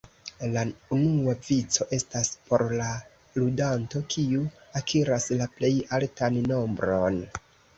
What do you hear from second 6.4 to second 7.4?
nombron.